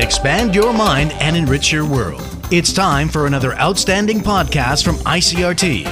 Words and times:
expand 0.00 0.54
your 0.54 0.72
mind, 0.72 1.12
and 1.20 1.36
enrich 1.36 1.72
your 1.72 1.86
world. 1.86 2.22
It's 2.50 2.72
time 2.72 3.08
for 3.08 3.26
another 3.26 3.54
outstanding 3.54 4.20
podcast 4.20 4.84
from 4.84 4.96
ICRT. 4.96 5.84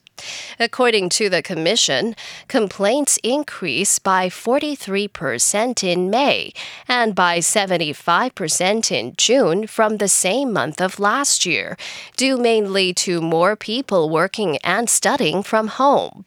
According 0.58 1.08
to 1.10 1.28
the 1.28 1.42
Commission, 1.42 2.14
complaints 2.48 3.18
increased 3.22 4.02
by 4.02 4.28
43% 4.28 5.84
in 5.84 6.10
May 6.10 6.52
and 6.88 7.14
by 7.14 7.38
75% 7.38 8.90
in 8.90 9.14
June 9.16 9.66
from 9.66 9.96
the 9.96 10.08
same 10.08 10.52
month 10.52 10.80
of 10.80 11.00
last 11.00 11.46
year, 11.46 11.76
due 12.16 12.36
mainly 12.36 12.92
to 12.94 13.20
more 13.20 13.56
people 13.56 14.08
working 14.08 14.58
and 14.64 14.88
studying 14.88 15.42
from 15.42 15.68
home. 15.68 16.24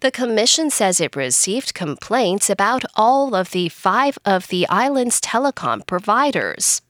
The 0.00 0.10
Commission 0.10 0.70
says 0.70 1.00
it 1.00 1.16
received 1.16 1.74
complaints 1.74 2.48
about 2.50 2.84
all 2.94 3.34
of 3.34 3.50
the 3.50 3.68
five 3.68 4.18
of 4.24 4.48
the 4.48 4.66
island's 4.68 5.20
telecom 5.20 5.86
providers. 5.86 6.82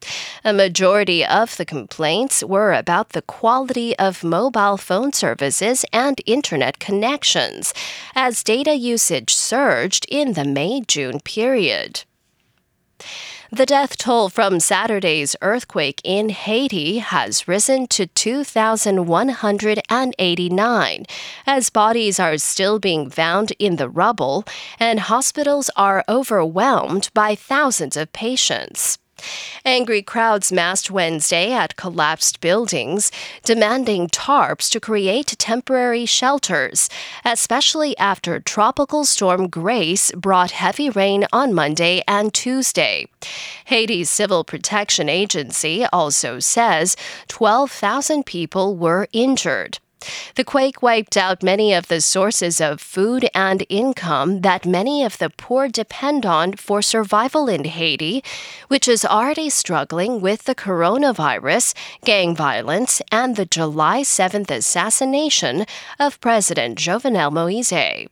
A 0.45 0.53
majority 0.53 1.25
of 1.25 1.57
the 1.57 1.65
complaints 1.65 2.43
were 2.43 2.73
about 2.73 3.11
the 3.11 3.23
quality 3.23 3.97
of 3.99 4.25
mobile 4.25 4.77
phone 4.77 5.13
services 5.13 5.85
and 5.93 6.21
internet 6.27 6.79
connections, 6.79 7.75
as 8.15 8.43
data 8.43 8.75
usage 8.75 9.35
surged 9.35 10.07
in 10.09 10.35
the 10.35 10.45
May 10.45 10.81
June 10.87 11.21
period. 11.21 12.05
The 13.51 13.65
death 13.65 13.97
toll 13.97 14.29
from 14.29 14.61
Saturday's 14.61 15.35
earthquake 15.41 16.03
in 16.05 16.29
Haiti 16.29 16.99
has 16.99 17.49
risen 17.49 17.87
to 17.87 18.07
2,189 18.07 21.07
as 21.47 21.71
bodies 21.71 22.21
are 22.21 22.37
still 22.37 22.79
being 22.79 23.09
found 23.09 23.55
in 23.59 23.77
the 23.77 23.89
rubble 23.89 24.45
and 24.79 25.01
hospitals 25.01 25.71
are 25.77 26.05
overwhelmed 26.11 27.09
by 27.15 27.35
thousands 27.35 27.97
of 27.97 28.13
patients. 28.13 28.99
Angry 29.65 30.03
crowds 30.03 30.53
massed 30.53 30.91
Wednesday 30.91 31.53
at 31.53 31.77
collapsed 31.77 32.41
buildings, 32.41 33.11
demanding 33.45 34.09
tarps 34.09 34.71
to 34.71 34.81
create 34.81 35.35
temporary 35.39 36.07
shelters, 36.07 36.89
especially 37.25 37.97
after 37.99 38.41
Tropical 38.41 39.05
Storm 39.05 39.49
Grace 39.49 40.13
brought 40.13 40.53
heavy 40.53 40.91
rain 40.91 41.27
on 41.33 41.53
Monday 41.53 42.03
and 42.07 42.33
Tuesday. 42.33 43.07
Haiti's 43.67 44.11
Civil 44.11 44.45
Protection 44.45 45.09
Agency 45.09 45.85
also 45.93 46.39
says 46.39 46.97
12,000 47.29 48.25
people 48.25 48.77
were 48.77 49.09
injured. 49.13 49.79
The 50.37 50.45
quake 50.45 50.83
wiped 50.83 51.17
out 51.17 51.43
many 51.43 51.75
of 51.75 51.89
the 51.89 52.01
sources 52.01 52.61
of 52.61 52.81
food 52.81 53.29
and 53.35 53.67
income 53.69 54.43
that 54.43 54.65
many 54.65 55.03
of 55.03 55.19
the 55.19 55.31
poor 55.31 55.69
depend 55.69 56.25
on 56.25 56.55
for 56.55 56.83
survival 56.83 57.49
in 57.49 57.65
Haiti, 57.65 58.23
which 58.69 58.87
is 58.87 59.05
already 59.05 59.51
struggling 59.51 60.21
with 60.21 60.45
the 60.45 60.55
coronavirus, 60.55 61.75
gang 62.05 62.37
violence, 62.37 63.03
and 63.11 63.37
the 63.37 63.47
July 63.47 64.03
7th 64.03 64.51
assassination 64.51 65.67
of 65.99 66.21
President 66.21 66.79
Jovenel 66.79 67.33
Moise. 67.33 68.09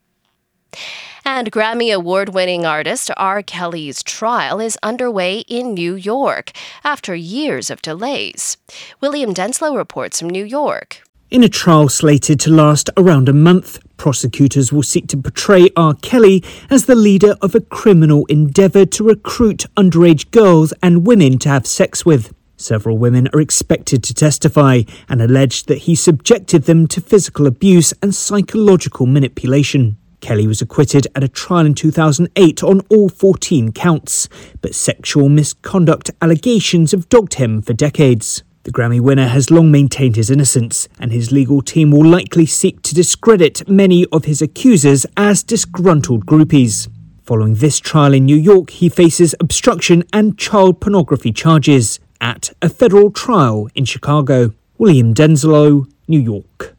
And 1.24 1.50
Grammy 1.50 1.92
Award 1.92 2.34
winning 2.34 2.64
artist 2.64 3.10
R. 3.16 3.42
Kelly's 3.42 4.02
trial 4.02 4.60
is 4.60 4.78
underway 4.82 5.40
in 5.48 5.74
New 5.74 5.94
York 5.94 6.52
after 6.84 7.14
years 7.14 7.68
of 7.70 7.82
delays. 7.82 8.56
William 9.00 9.34
Denslow 9.34 9.76
reports 9.76 10.20
from 10.20 10.30
New 10.30 10.44
York. 10.44 11.05
In 11.28 11.42
a 11.42 11.48
trial 11.48 11.88
slated 11.88 12.38
to 12.40 12.52
last 12.52 12.88
around 12.96 13.28
a 13.28 13.32
month, 13.32 13.80
prosecutors 13.96 14.72
will 14.72 14.84
seek 14.84 15.08
to 15.08 15.16
portray 15.16 15.70
R. 15.76 15.94
Kelly 15.94 16.44
as 16.70 16.86
the 16.86 16.94
leader 16.94 17.34
of 17.42 17.52
a 17.52 17.60
criminal 17.60 18.26
endeavour 18.26 18.86
to 18.86 19.02
recruit 19.02 19.66
underage 19.76 20.30
girls 20.30 20.72
and 20.84 21.04
women 21.04 21.38
to 21.40 21.48
have 21.48 21.66
sex 21.66 22.06
with. 22.06 22.32
Several 22.56 22.96
women 22.96 23.26
are 23.34 23.40
expected 23.40 24.04
to 24.04 24.14
testify 24.14 24.82
and 25.08 25.20
allege 25.20 25.64
that 25.64 25.78
he 25.78 25.96
subjected 25.96 26.62
them 26.62 26.86
to 26.86 27.00
physical 27.00 27.48
abuse 27.48 27.92
and 28.00 28.14
psychological 28.14 29.06
manipulation. 29.06 29.96
Kelly 30.20 30.46
was 30.46 30.62
acquitted 30.62 31.08
at 31.16 31.24
a 31.24 31.28
trial 31.28 31.66
in 31.66 31.74
2008 31.74 32.62
on 32.62 32.82
all 32.88 33.08
14 33.08 33.72
counts, 33.72 34.28
but 34.60 34.76
sexual 34.76 35.28
misconduct 35.28 36.08
allegations 36.22 36.92
have 36.92 37.08
dogged 37.08 37.34
him 37.34 37.62
for 37.62 37.72
decades. 37.72 38.44
The 38.66 38.72
Grammy 38.72 39.00
winner 39.00 39.28
has 39.28 39.48
long 39.48 39.70
maintained 39.70 40.16
his 40.16 40.28
innocence, 40.28 40.88
and 40.98 41.12
his 41.12 41.30
legal 41.30 41.62
team 41.62 41.92
will 41.92 42.04
likely 42.04 42.46
seek 42.46 42.82
to 42.82 42.96
discredit 42.96 43.68
many 43.68 44.06
of 44.06 44.24
his 44.24 44.42
accusers 44.42 45.06
as 45.16 45.44
disgruntled 45.44 46.26
groupies. 46.26 46.88
Following 47.22 47.54
this 47.54 47.78
trial 47.78 48.12
in 48.12 48.24
New 48.24 48.34
York, 48.34 48.70
he 48.70 48.88
faces 48.88 49.36
obstruction 49.38 50.02
and 50.12 50.36
child 50.36 50.80
pornography 50.80 51.30
charges 51.30 52.00
at 52.20 52.50
a 52.60 52.68
federal 52.68 53.12
trial 53.12 53.68
in 53.76 53.84
Chicago. 53.84 54.52
William 54.78 55.14
Denslow, 55.14 55.88
New 56.08 56.20
York. 56.20 56.74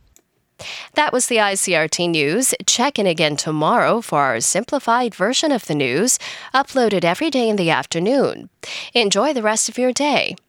That 0.95 1.13
was 1.13 1.27
the 1.27 1.37
ICRT 1.37 2.09
news. 2.09 2.53
Check 2.65 2.99
in 2.99 3.07
again 3.07 3.37
tomorrow 3.37 4.01
for 4.01 4.19
our 4.19 4.41
simplified 4.41 5.15
version 5.15 5.53
of 5.53 5.67
the 5.67 5.75
news, 5.75 6.19
uploaded 6.53 7.05
every 7.05 7.29
day 7.29 7.47
in 7.47 7.55
the 7.55 7.69
afternoon. 7.69 8.49
Enjoy 8.93 9.31
the 9.31 9.41
rest 9.41 9.69
of 9.69 9.77
your 9.77 9.93
day. 9.93 10.35